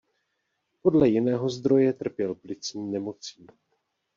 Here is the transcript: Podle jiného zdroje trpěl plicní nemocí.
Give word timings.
Podle 0.81 1.09
jiného 1.09 1.49
zdroje 1.49 1.93
trpěl 1.93 2.35
plicní 2.35 2.91
nemocí. 2.91 3.47